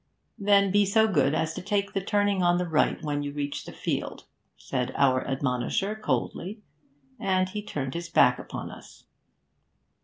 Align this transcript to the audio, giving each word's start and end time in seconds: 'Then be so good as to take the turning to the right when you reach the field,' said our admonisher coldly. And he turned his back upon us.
'Then 0.39 0.71
be 0.71 0.83
so 0.83 1.07
good 1.07 1.35
as 1.35 1.53
to 1.53 1.61
take 1.61 1.93
the 1.93 2.01
turning 2.01 2.39
to 2.39 2.55
the 2.57 2.67
right 2.67 3.03
when 3.03 3.21
you 3.21 3.31
reach 3.31 3.65
the 3.65 3.71
field,' 3.71 4.23
said 4.57 4.91
our 4.95 5.23
admonisher 5.27 5.93
coldly. 5.95 6.59
And 7.19 7.47
he 7.49 7.61
turned 7.61 7.93
his 7.93 8.09
back 8.09 8.39
upon 8.39 8.71
us. 8.71 9.05